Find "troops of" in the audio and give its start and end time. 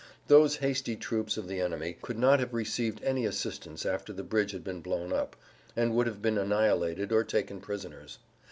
0.95-1.47